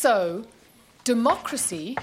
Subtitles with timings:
[0.00, 0.46] So,
[1.04, 1.94] democracy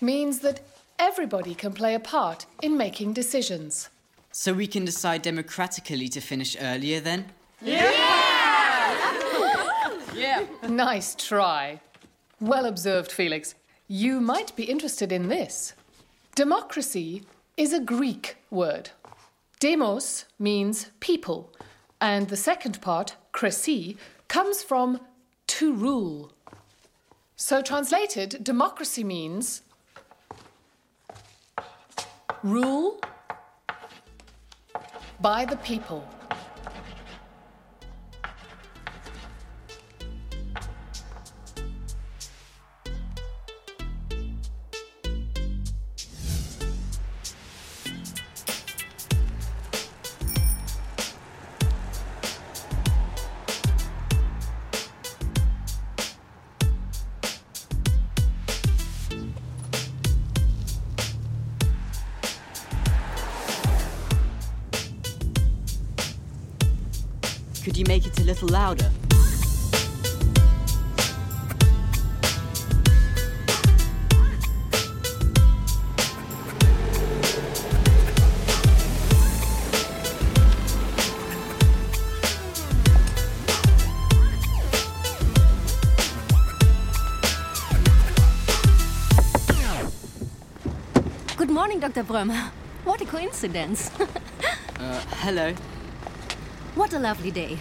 [0.00, 0.60] means that
[1.00, 3.88] everybody can play a part in making decisions.
[4.30, 7.32] So we can decide democratically to finish earlier then?
[7.60, 7.90] Yeah!
[7.90, 9.92] Yeah!
[10.14, 10.46] yeah.
[10.68, 11.80] Nice try.
[12.40, 13.56] Well observed, Felix.
[13.88, 15.72] You might be interested in this.
[16.36, 17.24] Democracy
[17.56, 18.90] is a Greek word.
[19.58, 21.50] Demos means people,
[22.00, 23.96] and the second part, kresi,
[24.28, 25.00] comes from
[25.46, 26.32] to rule.
[27.36, 29.62] So, translated, democracy means
[32.42, 33.00] rule
[35.20, 36.06] by the people.
[67.76, 68.90] Could you make it a little louder?
[91.36, 92.04] Good morning, Dr.
[92.04, 92.50] Brömer.
[92.84, 93.90] What a coincidence.
[94.78, 95.54] Uh, hello.
[96.76, 97.58] What a lovely day.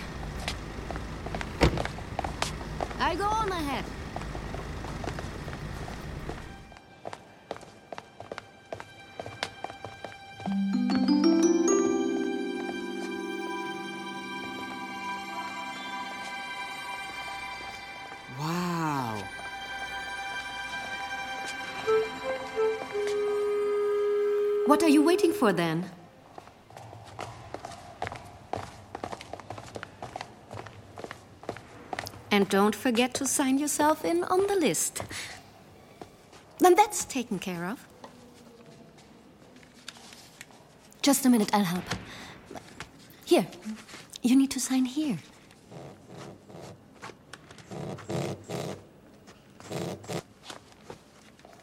[2.99, 3.85] I go on ahead.
[18.37, 19.23] Wow.
[24.65, 25.94] What are you waiting for then?
[32.35, 35.01] And don't forget to sign yourself in on the list.
[36.59, 37.87] Then that's taken care of.
[41.01, 41.85] Just a minute, I'll help.
[43.23, 43.47] Here,
[44.21, 45.17] you need to sign here.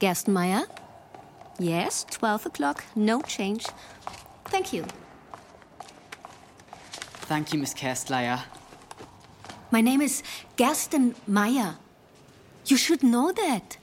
[0.00, 0.64] Gerstenmeier?
[1.58, 3.66] Yes, 12 o'clock, no change.
[4.46, 4.86] Thank you.
[7.28, 8.40] Thank you, Miss Kerstleier.
[9.72, 10.22] My name is
[10.58, 11.76] Gersten Meyer.
[12.66, 13.78] You should know that.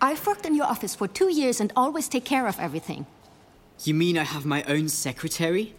[0.00, 3.04] I've worked in your office for two years and always take care of everything.
[3.82, 5.74] You mean I have my own secretary?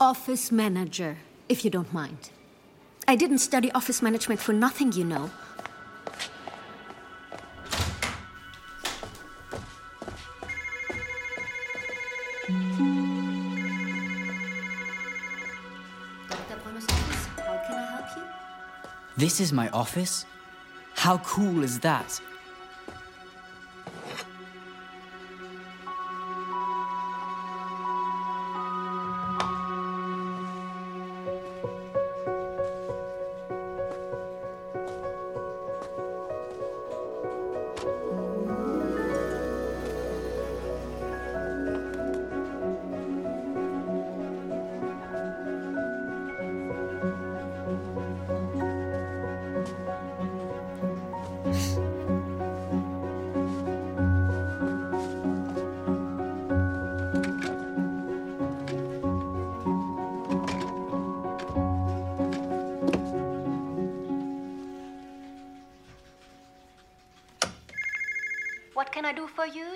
[0.00, 1.18] Office manager,
[1.50, 2.30] if you don't mind.
[3.06, 5.30] I didn't study office management for nothing, you know.
[19.24, 20.26] This is my office?
[20.96, 22.20] How cool is that?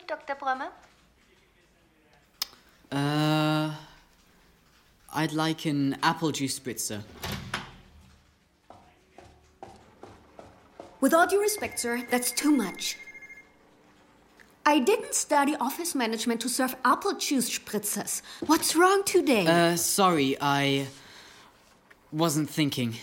[0.08, 0.34] Dr.
[0.34, 0.70] Brömer?
[2.90, 3.74] Uh.
[5.12, 7.02] I'd like an apple juice spritzer.
[11.00, 12.96] With all due respect, sir, that's too much.
[14.66, 18.20] I didn't study office management to serve apple juice spritzers.
[18.46, 19.46] What's wrong today?
[19.46, 20.88] Uh, sorry, I.
[22.12, 22.96] wasn't thinking.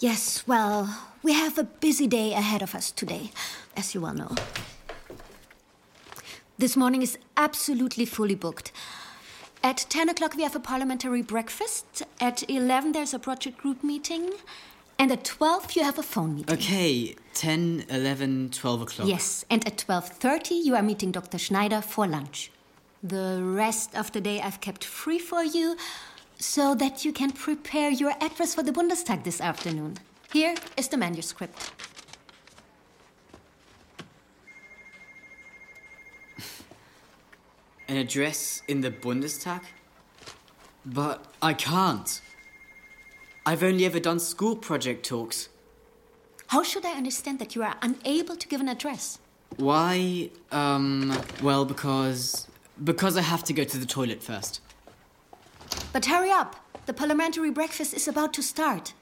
[0.00, 0.88] yes, well,
[1.22, 3.30] we have a busy day ahead of us today,
[3.76, 4.34] as you well know.
[6.58, 8.72] This morning is absolutely fully booked.
[9.62, 12.02] At 10 o'clock, we have a parliamentary breakfast.
[12.20, 14.30] At 11, there's a project group meeting.
[14.98, 16.56] And at 12, you have a phone meeting.
[16.56, 19.06] Okay, 10, 11, 12 o'clock.
[19.06, 21.38] Yes, and at 12:30 you are meeting Dr.
[21.38, 22.50] Schneider for lunch.
[23.04, 25.76] The rest of the day I've kept free for you.
[26.40, 29.98] so that you can prepare your address for the Bundestag this afternoon.
[30.32, 31.72] Here is the manuscript.
[37.88, 39.62] An address in the Bundestag?
[40.84, 42.20] But I can't.
[43.46, 45.48] I've only ever done school project talks.
[46.48, 49.18] How should I understand that you are unable to give an address?
[49.56, 50.30] Why?
[50.52, 52.46] Um, well, because.
[52.84, 54.60] Because I have to go to the toilet first.
[55.92, 56.56] But hurry up!
[56.84, 58.92] The parliamentary breakfast is about to start.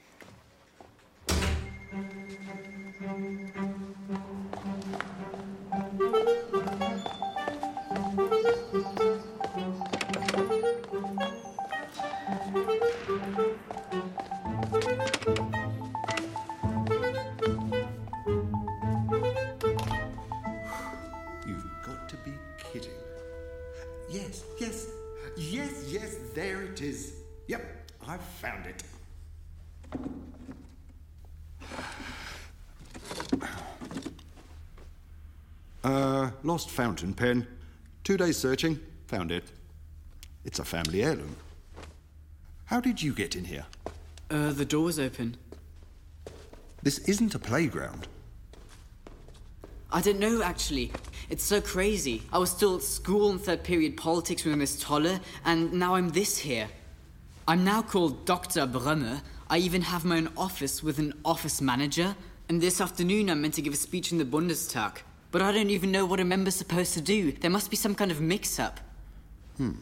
[36.56, 37.46] Lost fountain pen.
[38.02, 39.44] Two days searching, found it.
[40.46, 41.36] It's a family heirloom.
[42.64, 43.66] How did you get in here?
[44.30, 45.36] Uh, the door was open.
[46.82, 48.08] This isn't a playground.
[49.92, 50.92] I don't know, actually.
[51.28, 52.22] It's so crazy.
[52.32, 56.08] I was still at school in third period politics with Miss Toller, and now I'm
[56.08, 56.68] this here.
[57.46, 58.66] I'm now called Dr.
[58.66, 59.20] Brummer.
[59.50, 62.16] I even have my own office with an office manager.
[62.48, 65.02] And this afternoon I'm meant to give a speech in the Bundestag.
[65.30, 67.32] But I don't even know what a member's supposed to do.
[67.32, 68.80] There must be some kind of mix up.
[69.56, 69.72] Hmm.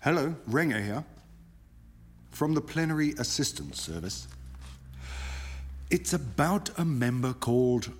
[0.00, 1.04] Hello, Renger here.
[2.30, 4.28] From the Plenary Assistance Service.
[5.90, 7.90] It's about a member called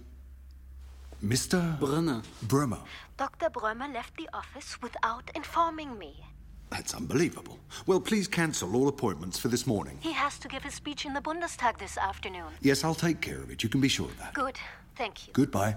[1.25, 1.79] Mr.
[1.79, 2.23] Brummer.
[2.47, 2.81] Brummer.
[3.17, 3.51] Dr.
[3.51, 6.25] Brömer left the office without informing me.
[6.71, 7.59] That's unbelievable.
[7.87, 9.99] Well, please cancel all appointments for this morning.
[10.01, 12.53] He has to give a speech in the Bundestag this afternoon.
[12.61, 13.63] Yes, I'll take care of it.
[13.63, 14.35] You can be sure of that.
[14.35, 14.59] Good,
[14.97, 15.33] thank you.
[15.33, 15.77] Goodbye.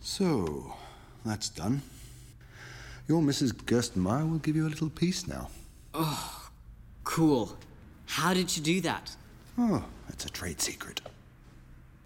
[0.00, 0.74] So,
[1.24, 1.82] that's done.
[3.08, 3.52] Your Mrs.
[3.52, 5.50] Gerstenmeier will give you a little piece now.
[5.94, 6.50] Oh,
[7.04, 7.56] cool.
[8.06, 9.14] How did you do that?
[9.58, 11.00] Oh, it's a trade secret.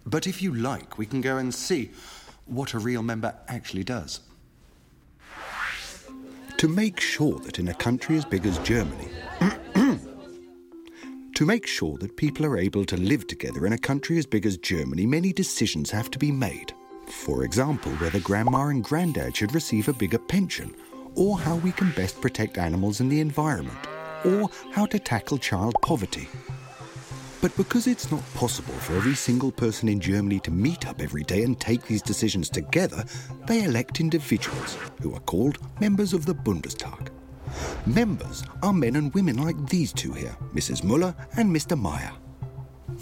[0.05, 1.91] But if you like, we can go and see
[2.45, 4.19] what a real member actually does.
[6.65, 9.07] To make sure that in a country as big as Germany,
[11.35, 14.47] to make sure that people are able to live together in a country as big
[14.47, 16.73] as Germany, many decisions have to be made.
[17.05, 20.73] For example, whether grandma and granddad should receive a bigger pension,
[21.13, 23.77] or how we can best protect animals and the environment,
[24.25, 26.27] or how to tackle child poverty.
[27.45, 31.21] But because it's not possible for every single person in Germany to meet up every
[31.21, 33.05] day and take these decisions together,
[33.45, 37.09] they elect individuals who are called members of the Bundestag.
[37.85, 40.83] Members are men and women like these two here, Mrs.
[40.83, 41.79] Muller and Mr.
[41.79, 42.13] Meyer.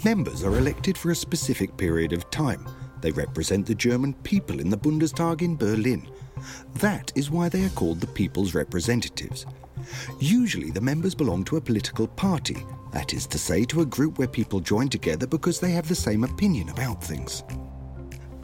[0.04, 2.68] Members are elected for a specific period of time.
[3.00, 6.06] They represent the German people in the Bundestag in Berlin.
[6.80, 9.46] That is why they are called the people's representatives.
[10.20, 12.58] Usually, the members belong to a political party,
[12.94, 15.94] that is to say, to a group where people join together because they have the
[15.96, 17.42] same opinion about things.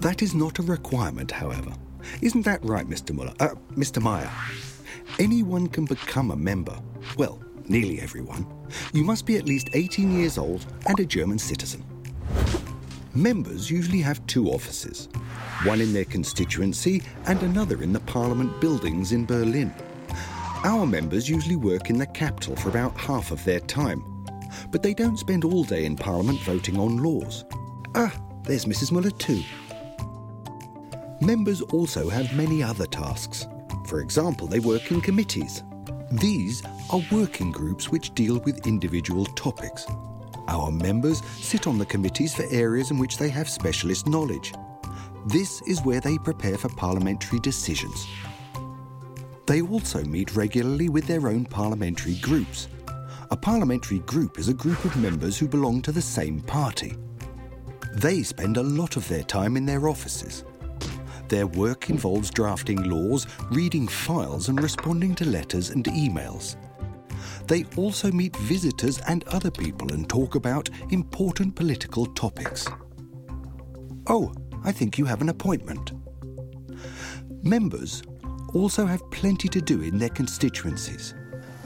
[0.01, 1.73] That is not a requirement, however.
[2.21, 3.15] Isn't that right, Mr.
[3.15, 3.33] Muller?
[3.39, 4.03] Uh, Mr.
[4.03, 4.31] Meyer?
[5.21, 6.77] Anyone can become a member.
[7.17, 8.45] Well, nearly everyone.
[8.93, 11.85] You must be at least 18 years old and a German citizen.
[13.15, 15.09] Members usually have two offices
[15.65, 19.73] one in their constituency and another in the Parliament buildings in Berlin.
[20.65, 24.03] Our members usually work in the capital for about half of their time,
[24.71, 27.45] but they don't spend all day in Parliament voting on laws.
[27.95, 28.93] Ah, there's Mrs.
[28.93, 29.43] Muller too.
[31.21, 33.47] Members also have many other tasks.
[33.87, 35.63] For example, they work in committees.
[36.13, 39.87] These are working groups which deal with individual topics.
[40.49, 44.53] Our members sit on the committees for areas in which they have specialist knowledge.
[45.27, 48.07] This is where they prepare for parliamentary decisions.
[49.47, 52.69] They also meet regularly with their own parliamentary groups.
[53.33, 56.97] A parliamentary group is a group of members who belong to the same party.
[57.95, 60.45] They spend a lot of their time in their offices.
[61.29, 66.57] Their work involves drafting laws, reading files, and responding to letters and emails.
[67.47, 72.67] They also meet visitors and other people and talk about important political topics.
[74.09, 74.35] Oh,
[74.65, 75.93] I think you have an appointment.
[77.45, 78.03] Members
[78.55, 81.15] also have plenty to do in their constituencies.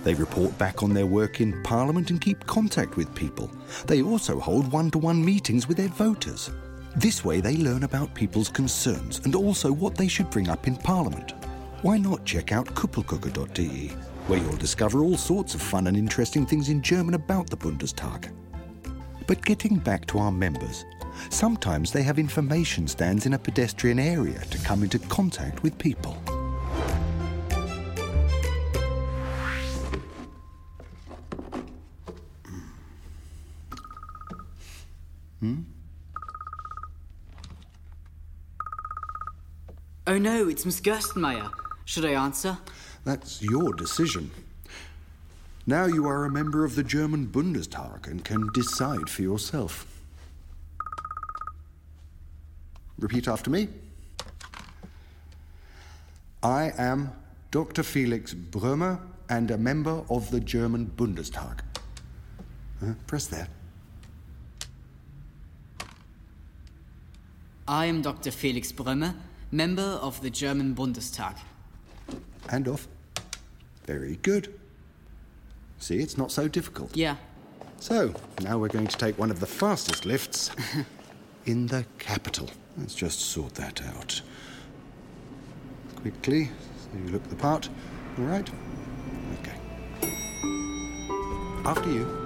[0.04, 3.50] They report back on their work in Parliament and keep contact with people.
[3.86, 6.50] They also hold one to one meetings with their voters.
[6.94, 10.76] This way, they learn about people's concerns and also what they should bring up in
[10.76, 11.32] Parliament.
[11.82, 13.88] Why not check out kuppelkucker.de,
[14.28, 18.30] where you'll discover all sorts of fun and interesting things in German about the Bundestag.
[19.26, 20.84] But getting back to our members,
[21.30, 26.16] sometimes they have information stands in a pedestrian area to come into contact with people.
[35.44, 35.60] Hmm?
[40.06, 41.50] Oh no, it's Miss Gerstenmeier.
[41.84, 42.56] Should I answer?
[43.04, 44.30] That's your decision.
[45.66, 49.86] Now you are a member of the German Bundestag and can decide for yourself.
[52.98, 53.68] Repeat after me.
[56.42, 57.12] I am
[57.50, 57.82] Dr.
[57.82, 58.98] Felix Brömer
[59.28, 61.60] and a member of the German Bundestag.
[63.06, 63.48] Press there.
[67.66, 68.30] I am Dr.
[68.30, 69.14] Felix Brömer,
[69.50, 71.36] member of the German Bundestag.
[72.50, 72.86] And off.
[73.86, 74.52] Very good.
[75.78, 76.94] See, it's not so difficult.
[76.94, 77.16] Yeah.
[77.80, 80.50] So, now we're going to take one of the fastest lifts
[81.46, 82.50] in the capital.
[82.76, 84.20] Let's just sort that out.
[85.96, 86.50] Quickly,
[86.82, 87.68] so you look the part.
[88.18, 88.48] All right?
[89.40, 89.56] Okay.
[91.64, 92.23] After you.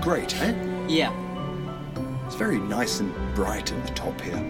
[0.00, 0.54] Great, eh?
[0.88, 1.12] Yeah.
[2.26, 4.42] It's very nice and bright in the top here.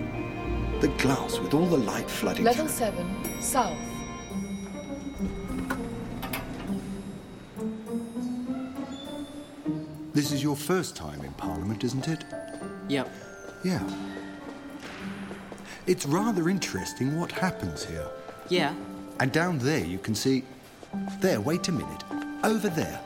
[0.80, 2.76] The glass with all the light flooding Level through.
[2.76, 3.76] 7, south.
[10.12, 12.24] This is your first time in Parliament, isn't it?
[12.88, 13.08] Yep.
[13.64, 13.82] Yeah.
[15.86, 18.06] It's rather interesting what happens here.
[18.48, 18.74] Yeah.
[19.18, 20.44] And down there you can see.
[21.20, 22.04] There, wait a minute.
[22.42, 23.00] Over there.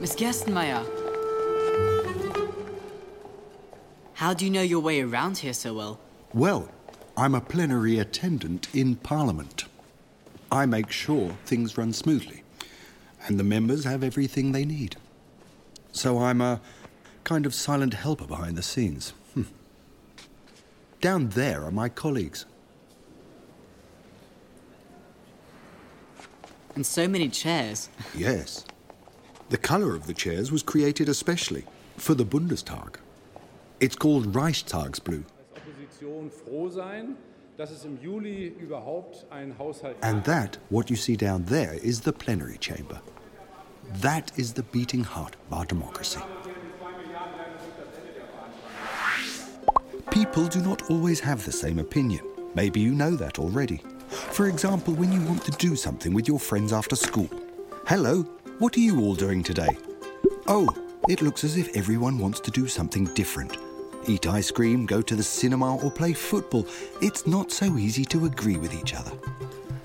[0.00, 0.84] Miss Gerstenmeier.
[4.16, 6.00] How do you know your way around here so well?
[6.32, 6.70] Well,
[7.18, 9.66] I'm a plenary attendant in Parliament.
[10.50, 12.42] I make sure things run smoothly,
[13.26, 14.96] and the members have everything they need.
[15.92, 16.62] So I'm a
[17.24, 19.12] kind of silent helper behind the scenes.
[19.34, 19.42] Hmm.
[21.02, 22.46] Down there are my colleagues.
[26.74, 27.90] And so many chairs.
[28.16, 28.64] Yes.
[29.50, 31.66] The colour of the chairs was created especially
[31.98, 32.96] for the Bundestag.
[33.78, 35.22] It's called Reichstagsblue.
[35.54, 37.16] Opposition froh sein,
[37.58, 42.00] dass es im Juli überhaupt einen Haushalt And that, what you see down there, is
[42.00, 43.00] the plenary chamber.
[44.00, 46.20] That is the beating heart of our democracy.
[50.10, 52.24] People do not always have the same opinion.
[52.54, 53.82] Maybe you know that already.
[54.08, 57.28] For example, when you want to do something with your friends after school.
[57.86, 58.22] Hello,
[58.58, 59.76] what are you all doing today?
[60.46, 60.66] Oh,
[61.08, 63.58] it looks as if everyone wants to do something different.
[64.08, 66.66] Eat ice cream, go to the cinema, or play football.
[67.00, 69.12] It's not so easy to agree with each other.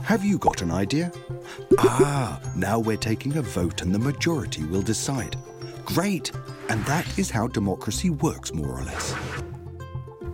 [0.04, 1.12] Have you got an idea?
[1.78, 5.38] Ah, now we're taking a vote and the majority will decide.
[5.86, 6.32] Great!
[6.70, 9.14] And that is how democracy works, more or less.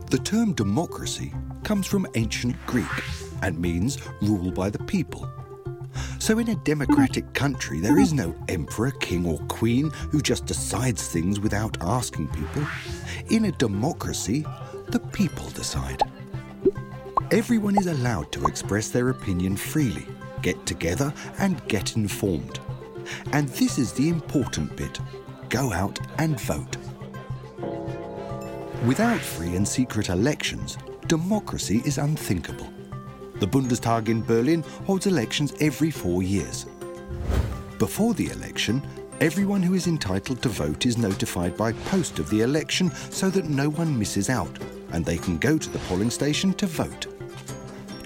[0.10, 2.86] The term democracy comes from ancient Greek
[3.42, 5.30] and means rule by the people.
[6.20, 11.08] So, in a democratic country, there is no emperor, king, or queen who just decides
[11.08, 12.68] things without asking people.
[13.30, 14.46] In a democracy,
[14.90, 16.02] the people decide.
[17.32, 20.08] Everyone is allowed to express their opinion freely,
[20.42, 22.60] get together, and get informed.
[23.32, 25.00] And this is the important bit
[25.50, 26.78] go out and vote.
[28.86, 32.72] Without free and secret elections, democracy is unthinkable.
[33.40, 36.66] The Bundestag in Berlin holds elections every four years.
[37.78, 38.82] Before the election,
[39.22, 43.46] everyone who is entitled to vote is notified by post of the election so that
[43.46, 44.58] no one misses out
[44.92, 47.06] and they can go to the polling station to vote.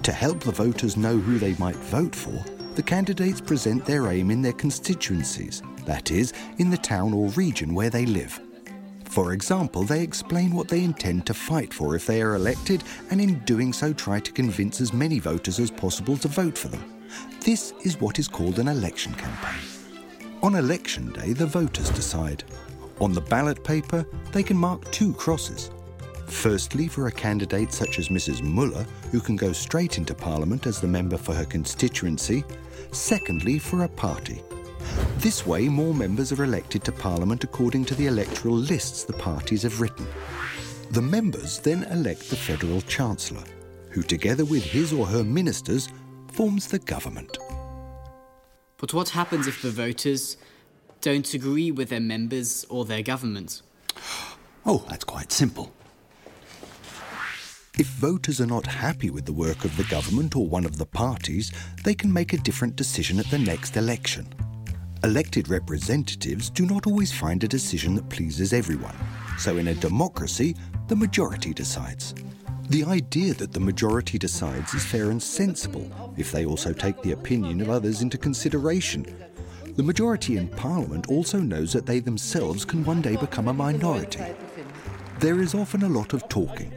[0.03, 2.43] To help the voters know who they might vote for,
[2.75, 7.73] the candidates present their aim in their constituencies, that is, in the town or region
[7.73, 8.37] where they live.
[9.11, 13.19] For example, they explain what they intend to fight for if they are elected, and
[13.19, 17.01] in doing so, try to convince as many voters as possible to vote for them.
[17.41, 19.59] This is what is called an election campaign.
[20.41, 22.45] On election day, the voters decide.
[23.01, 25.71] On the ballot paper, they can mark two crosses.
[26.27, 28.41] Firstly, for a candidate such as Mrs.
[28.41, 32.45] Muller, who can go straight into Parliament as the member for her constituency.
[32.93, 34.41] Secondly, for a party.
[35.17, 39.63] This way, more members are elected to Parliament according to the electoral lists the parties
[39.63, 40.07] have written.
[40.91, 43.43] The members then elect the Federal Chancellor.
[43.91, 45.89] who, together with his or her ministers,
[46.31, 47.37] forms the government.
[48.77, 50.37] But what happens if the voters
[51.01, 53.61] don't agree with their members or their government?
[54.65, 55.71] Oh, that's quite simple.
[57.77, 60.85] If voters are not happy with the work of the government or one of the
[60.85, 61.51] parties,
[61.83, 64.27] they can make a different decision at the next election.
[65.03, 68.95] Elected representatives do not always find a decision that pleases everyone,
[69.39, 70.55] so in a democracy,
[70.89, 72.13] the majority decides.
[72.69, 77.13] The idea that the majority decides is fair and sensible if they also take the
[77.13, 79.03] opinion of others into consideration.
[79.75, 84.23] The majority in Parliament also knows that they themselves can one day become a minority.
[85.17, 86.71] There is often a lot of talking,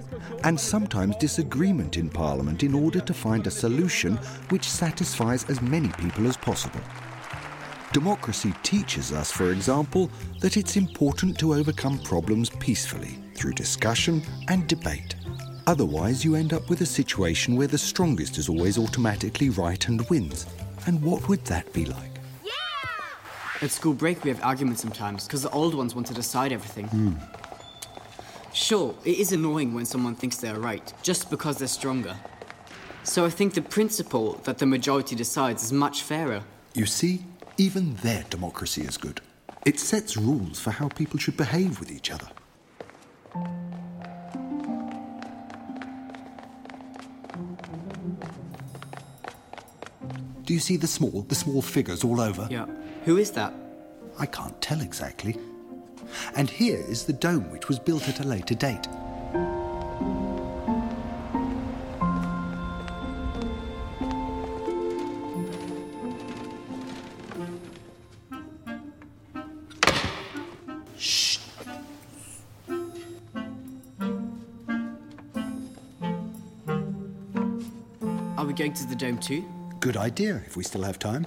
[0.45, 4.17] and sometimes disagreement in Parliament in order to find a solution
[4.49, 6.81] which satisfies as many people as possible.
[7.95, 10.11] Democracy teaches us, for example,
[10.41, 15.15] that it's important to overcome problems peacefully through discussion and debate.
[15.69, 20.05] Otherwise, you end up with a situation where the strongest is always automatically right and
[20.11, 20.45] wins.
[20.87, 22.11] And what would that be like?
[22.43, 22.51] Yeah!
[23.63, 26.89] At school break, we have arguments sometimes because the old ones want to decide everything.
[26.89, 27.13] Hmm.
[28.53, 32.17] Sure, it is annoying when someone thinks they're right just because they're stronger.
[33.05, 36.43] So I think the principle that the majority decides is much fairer.
[36.75, 37.23] You see,
[37.57, 39.21] even their democracy is good.
[39.65, 42.29] It sets rules for how people should behave with each other.
[50.45, 52.47] Do you see the small, the small figures all over?
[52.51, 52.67] Yeah.
[53.05, 53.55] Who is that?
[54.19, 55.37] I can't tell exactly.
[56.37, 58.87] And here is the dome which was built at a later date.
[78.45, 79.43] Are we going to the dome too?
[79.81, 81.27] Good idea if we still have time.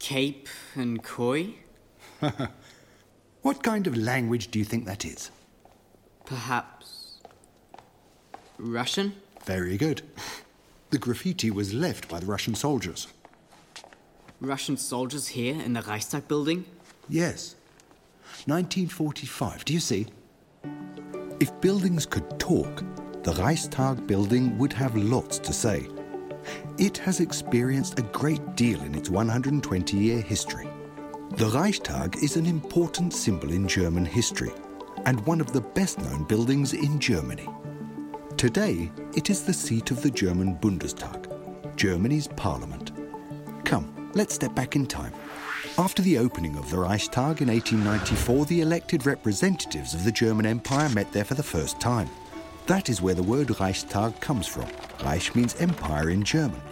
[0.00, 1.54] Cape and Koi?
[3.42, 5.30] What kind of language do you think that is?
[6.24, 7.18] Perhaps.
[8.58, 9.14] Russian?
[9.44, 10.02] Very good.
[10.90, 13.06] The graffiti was left by the Russian soldiers.
[14.40, 16.64] Russian soldiers here in the Reichstag building?
[17.08, 17.54] Yes.
[18.46, 20.06] 1945, do you see?
[21.38, 22.82] If buildings could talk,
[23.22, 25.86] the Reichstag building would have lots to say.
[26.78, 30.66] It has experienced a great deal in its 120 year history.
[31.32, 34.52] The Reichstag is an important symbol in German history
[35.04, 37.48] and one of the best known buildings in Germany.
[38.38, 42.92] Today, it is the seat of the German Bundestag, Germany's parliament.
[43.64, 45.12] Come, let's step back in time.
[45.78, 50.88] After the opening of the Reichstag in 1894, the elected representatives of the German Empire
[50.88, 52.08] met there for the first time.
[52.66, 54.64] That is where the word Reichstag comes from.
[55.04, 56.62] Reich means empire in German.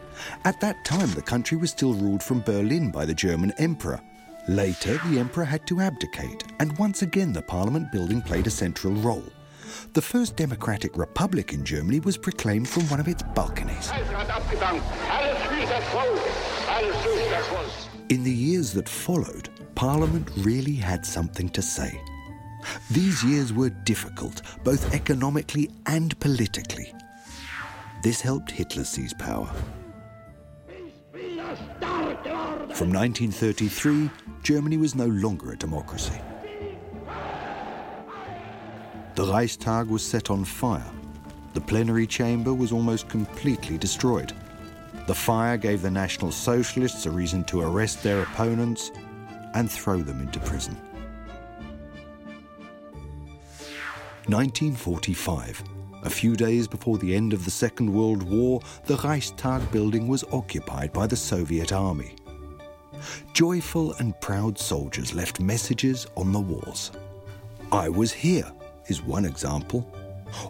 [0.46, 4.00] At that time, the country was still ruled from Berlin by the German emperor.
[4.48, 8.94] Later, the emperor had to abdicate, and once again the parliament building played a central
[8.94, 9.28] role.
[9.92, 13.90] The first democratic republic in Germany was proclaimed from one of its balconies.
[18.08, 22.00] In the years that followed, Parliament really had something to say.
[22.90, 26.92] These years were difficult, both economically and politically.
[28.02, 29.48] This helped Hitler seize power.
[32.72, 34.10] From 1933,
[34.42, 36.20] Germany was no longer a democracy.
[39.14, 40.90] The Reichstag was set on fire.
[41.52, 44.32] The plenary chamber was almost completely destroyed.
[45.06, 48.90] The fire gave the National Socialists a reason to arrest their opponents
[49.54, 50.76] and throw them into prison.
[54.26, 55.62] 1945.
[56.04, 60.24] A few days before the end of the Second World War, the Reichstag building was
[60.32, 62.14] occupied by the Soviet army.
[63.34, 66.92] Joyful and proud soldiers left messages on the walls.
[67.70, 68.50] I was here
[68.88, 69.90] is one example.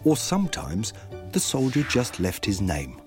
[0.03, 0.93] Or sometimes
[1.31, 3.01] the soldier just left his name.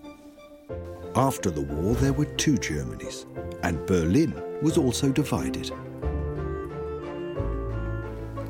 [1.18, 3.26] After the war, there were two Germanys,
[3.64, 5.72] and Berlin was also divided.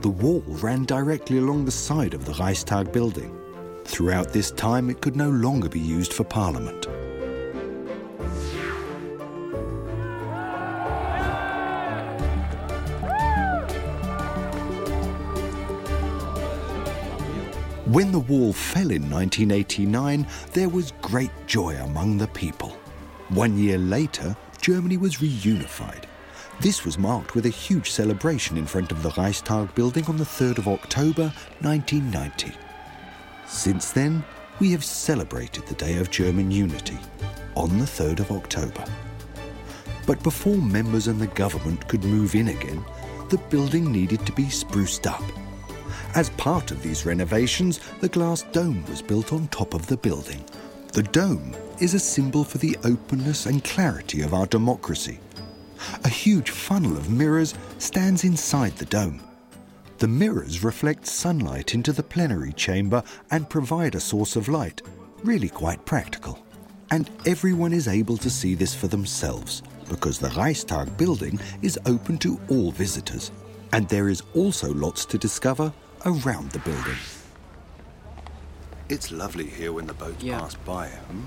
[0.02, 3.34] The wall ran directly along the side of the Reichstag building.
[3.86, 6.86] Throughout this time, it could no longer be used for parliament.
[17.88, 22.76] When the wall fell in 1989, there was great joy among the people.
[23.30, 26.04] One year later, Germany was reunified.
[26.60, 30.24] This was marked with a huge celebration in front of the Reichstag building on the
[30.24, 32.52] 3rd of October 1990.
[33.46, 34.22] Since then,
[34.60, 36.98] we have celebrated the Day of German Unity
[37.54, 38.84] on the 3rd of October.
[40.06, 42.84] But before members and the government could move in again,
[43.30, 45.24] the building needed to be spruced up.
[46.14, 50.42] As part of these renovations, the glass dome was built on top of the building.
[50.92, 55.20] The dome is a symbol for the openness and clarity of our democracy.
[56.04, 59.22] A huge funnel of mirrors stands inside the dome.
[59.98, 64.82] The mirrors reflect sunlight into the plenary chamber and provide a source of light,
[65.22, 66.38] really quite practical.
[66.90, 72.16] And everyone is able to see this for themselves because the Reichstag building is open
[72.18, 73.30] to all visitors.
[73.72, 75.72] And there is also lots to discover
[76.06, 76.96] around the building.
[78.88, 80.38] It's lovely here when the boats Yeah.
[80.40, 81.24] pass by, hmm?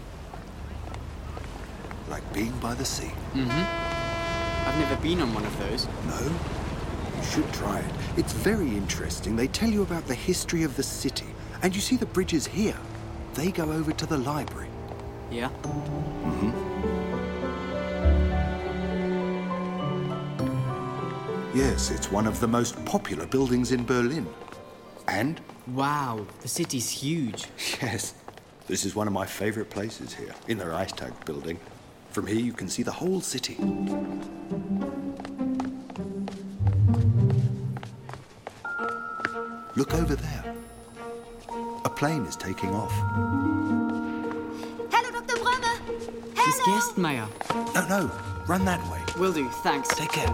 [2.09, 3.11] Like being by the sea.
[3.35, 5.87] I've never been on one of those.
[6.07, 6.19] No?
[7.17, 7.91] You should try it.
[8.17, 9.35] It's very interesting.
[9.35, 11.27] They tell you about the history of the city.
[11.61, 12.77] And you see the bridges here.
[13.35, 14.67] They go over to the library.
[15.29, 15.49] Yeah?
[15.63, 16.53] Mhm.
[21.53, 24.25] Yes, it's one of the most popular buildings in Berlin.
[25.07, 27.45] And, Wow, the city's huge.
[27.81, 28.13] yes,
[28.67, 31.59] this is one of my favorite places here, in the Reichstag building.
[32.11, 33.57] From here, you can see the whole city.
[39.75, 40.55] Look over there.
[41.85, 42.91] A plane is taking off.
[44.91, 45.35] Hello, Dr.
[45.41, 45.87] Brömme.
[46.35, 46.79] Miss Hello.
[46.79, 47.73] Gerstmeier.
[47.73, 48.11] No, no,
[48.47, 49.01] run that way.
[49.19, 49.87] Will do, thanks.
[49.95, 50.27] Take care.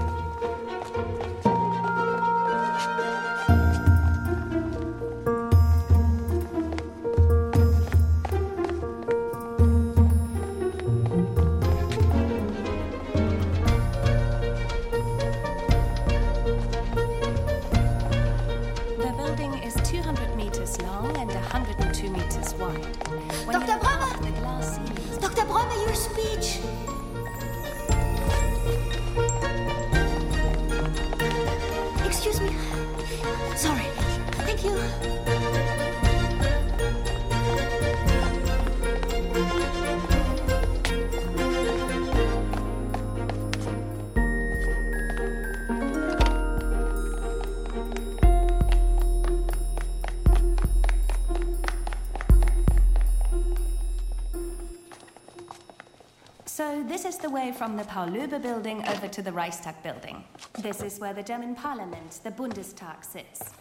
[56.57, 60.23] So this is the way from the Paul-Löbe building over to the Reichstag building.
[60.57, 63.51] This is where the German parliament, the Bundestag, sits.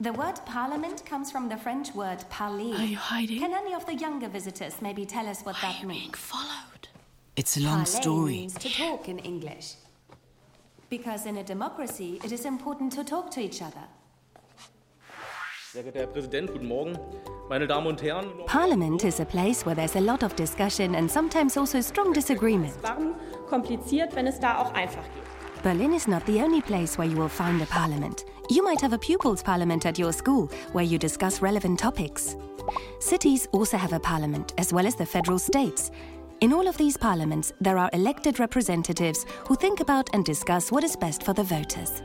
[0.00, 2.76] The word parliament comes from the French word parler.
[2.76, 3.40] Are you hiding?
[3.40, 6.16] Can any of the younger visitors maybe tell us what that means?
[6.16, 6.88] followed.
[7.36, 8.32] It's a long Parler story.
[8.32, 9.74] means to talk in English.
[10.88, 13.86] Because in a democracy, it is important to talk to each other.
[18.46, 22.74] Parliament is a place where there's a lot of discussion and sometimes also strong disagreement.
[22.82, 23.14] Waren
[23.48, 25.62] kompliziert, wenn es da auch einfach geht.
[25.62, 28.24] Berlin is not the only place where you will find a parliament.
[28.48, 32.34] You might have a pupils' parliament at your school where you discuss relevant topics.
[32.98, 35.92] Cities also have a parliament, as well as the federal states.
[36.40, 40.82] In all of these parliaments, there are elected representatives who think about and discuss what
[40.82, 42.02] is best for the voters.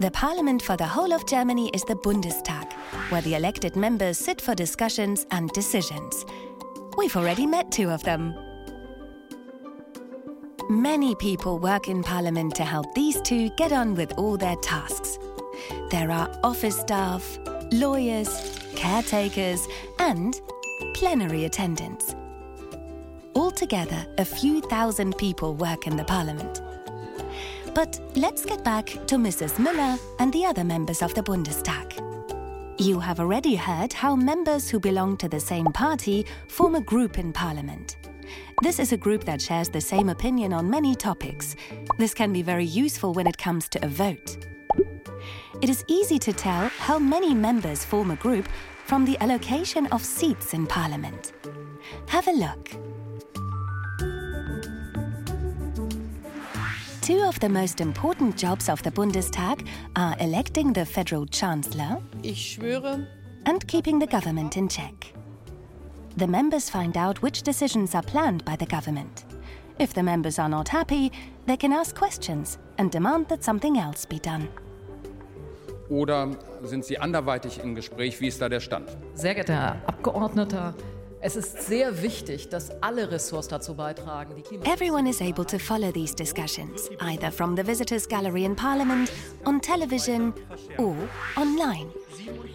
[0.00, 2.72] The parliament for the whole of Germany is the Bundestag,
[3.10, 6.24] where the elected members sit for discussions and decisions.
[6.96, 8.34] We've already met two of them.
[10.70, 15.18] Many people work in Parliament to help these two get on with all their tasks.
[15.90, 17.38] There are office staff,
[17.70, 20.40] lawyers, caretakers, and
[20.94, 22.16] plenary attendants.
[23.34, 26.62] Altogether, a few thousand people work in the Parliament.
[27.74, 29.54] But let's get back to Mrs.
[29.54, 31.98] Müller and the other members of the Bundestag.
[32.78, 37.18] You have already heard how members who belong to the same party form a group
[37.18, 37.96] in Parliament.
[38.62, 41.56] This is a group that shares the same opinion on many topics.
[41.98, 44.36] This can be very useful when it comes to a vote.
[45.62, 48.48] It is easy to tell how many members form a group
[48.84, 51.32] from the allocation of seats in Parliament.
[52.08, 52.89] Have a look.
[57.10, 62.38] Two of the most important jobs of the Bundestag are electing the federal chancellor Ich
[62.38, 63.04] schwöre,
[63.46, 65.12] and keeping the government in check.
[66.18, 69.24] The members find out which decisions are planned by the government.
[69.80, 71.10] If the members are not happy,
[71.46, 74.46] they can ask questions and demand that something else be done.
[75.88, 76.28] Oder
[76.62, 78.20] sind Sie anderweitig im Gespräch?
[78.20, 78.88] Wie ist da der Stand?
[79.14, 80.74] Sehr geehrter Herr Abgeordneter,
[81.22, 84.42] Es ist sehr wichtig, dass alle Ressorts dazu beitragen.
[84.64, 89.12] Everyone is able to follow these discussions, either from the visitors gallery in Parliament,
[89.44, 90.32] on television,
[90.78, 90.96] or
[91.36, 91.90] online.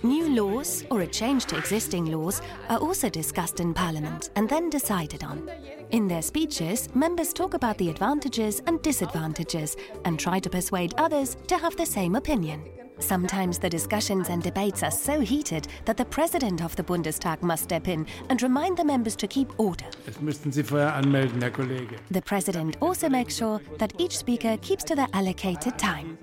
[0.01, 4.71] New laws or a change to existing laws are also discussed in Parliament and then
[4.71, 5.47] decided on.
[5.91, 11.37] In their speeches, members talk about the advantages and disadvantages and try to persuade others
[11.47, 12.63] to have the same opinion.
[12.99, 17.63] Sometimes the discussions and debates are so heated that the President of the Bundestag must
[17.63, 19.85] step in and remind the members to keep order.
[20.05, 21.97] Das müssten Sie vorher anmelden, Herr Kollege.
[22.09, 26.17] The President also makes sure that each speaker keeps to their allocated time.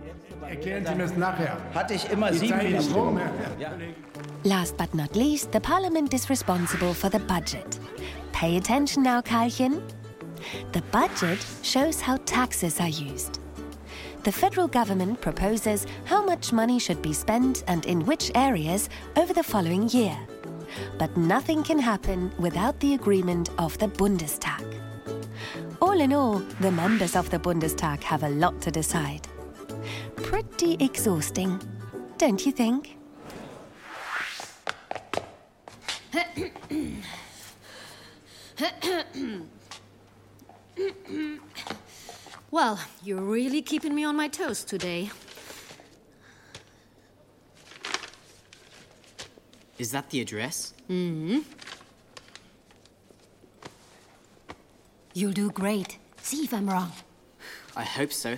[0.48, 1.56] Erklären Sie mir das nachher.
[1.74, 2.92] Hatte ich immer sieben Minuten.
[2.94, 3.78] rum, Herr
[4.44, 7.78] Last but not least, the Parliament is responsible for the budget.
[8.32, 9.82] Pay attention now, Karlchen.
[10.72, 13.41] The budget shows how taxes are used.
[14.24, 19.32] The federal government proposes how much money should be spent and in which areas over
[19.32, 20.16] the following year.
[20.96, 24.64] But nothing can happen without the agreement of the Bundestag.
[25.80, 29.26] All in all, the members of the Bundestag have a lot to decide.
[30.14, 31.60] Pretty exhausting,
[32.16, 32.96] don't you think?
[42.52, 45.10] Well, you're really keeping me on my toes today.
[49.78, 50.74] Is that the address?
[50.86, 51.38] hmm
[55.14, 55.96] You'll do great.
[56.20, 56.92] See if I'm wrong.
[57.74, 58.36] I hope so.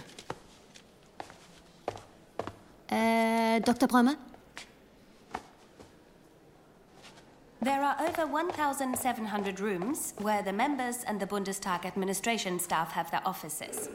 [2.89, 3.89] Uh, Dr.
[3.89, 4.17] Brömer?
[7.65, 13.23] There are over 1,700 rooms where the members and the Bundestag administration staff have their
[13.25, 13.89] offices.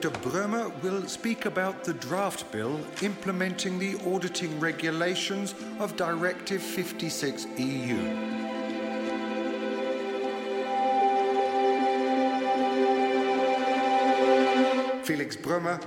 [0.00, 0.10] Dr.
[0.28, 7.46] Brömer will speak about the draft bill implementing the auditing regulations of Directive E 56
[7.56, 7.96] EU.
[15.02, 15.80] Felix Brömer.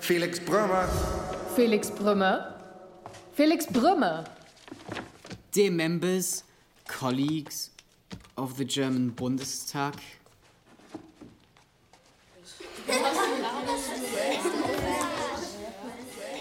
[0.00, 0.88] Felix Brömer.
[1.54, 2.54] Felix Brümmer.
[3.34, 4.26] Felix Brümmer.
[5.52, 6.42] Dear members,
[6.88, 7.70] colleagues
[8.36, 9.94] of the German Bundestag,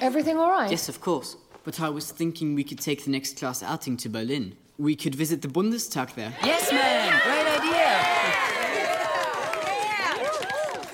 [0.05, 0.69] Everything all right?
[0.69, 1.35] Yes, of course.
[1.63, 4.55] But I was thinking we could take the next class outing to Berlin.
[4.77, 6.31] We could visit the Bundestag there.
[6.43, 7.19] Yes, man!
[7.23, 7.47] Great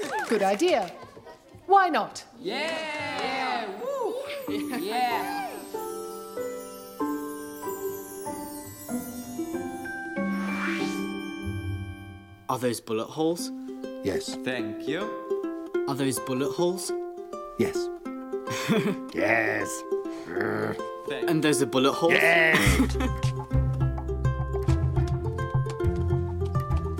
[0.08, 0.28] idea!
[0.30, 0.90] Good idea.
[1.68, 2.24] Why not?
[2.40, 3.68] Yeah!
[3.84, 4.16] Woo!
[4.80, 5.50] Yeah!
[12.48, 13.52] Are those bullet holes?
[14.06, 14.38] Yes.
[14.46, 15.02] Thank you.
[15.90, 16.94] Are those bullet holes?
[17.60, 17.91] Yes.
[19.14, 19.84] yes.
[21.28, 22.14] And there's a bullet holes?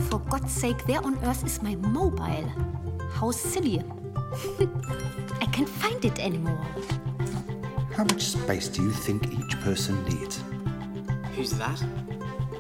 [0.10, 2.50] For God's sake, where on earth is my mobile?
[3.14, 3.80] How silly.
[5.42, 6.66] I can't find it anymore.
[7.96, 10.44] How much space do you think each person needs?
[11.36, 11.82] Who's that?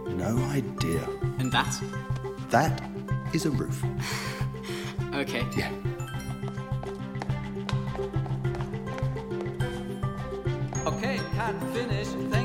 [0.07, 1.07] No idea.
[1.39, 1.81] And that?
[2.49, 2.81] That
[3.33, 3.83] is a roof.
[5.13, 5.45] Okay.
[5.57, 5.71] Yeah.
[11.59, 12.40] Finish.